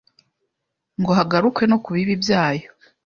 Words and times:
ngo 1.01 1.11
hagarukwe 1.19 1.63
no 1.71 1.77
kubibi 1.83 2.13
byayo 2.23 2.67